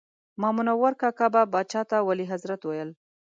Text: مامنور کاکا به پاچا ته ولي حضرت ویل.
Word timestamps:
مامنور 0.41 0.91
کاکا 1.01 1.27
به 1.33 1.41
پاچا 1.53 1.81
ته 1.89 1.97
ولي 2.07 2.25
حضرت 2.31 2.61
ویل. 2.65 2.89